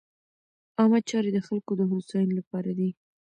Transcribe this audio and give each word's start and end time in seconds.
عامه 0.77 0.99
چارې 1.09 1.29
د 1.33 1.39
خلکو 1.47 1.71
د 1.77 1.81
هوساینې 1.91 2.33
لپاره 2.39 2.71
دي. 2.77 2.89